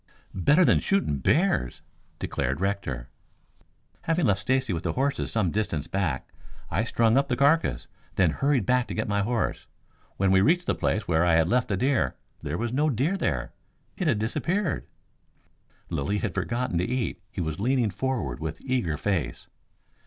[0.33, 1.83] "Better than shooting bears,"
[2.17, 3.09] declared Rector.
[4.05, 6.31] "Having left Stacy with the horses some distance back
[6.71, 7.85] I strung up the carcass,
[8.15, 9.67] then hurried back to get my horse.
[10.17, 13.15] When we reached the place where I had left the deer, there was no deer
[13.15, 13.53] there.
[13.95, 14.87] It had disappeared."
[15.91, 17.21] Lilly had forgotten to eat.
[17.29, 19.49] He was leaning forward with eager face.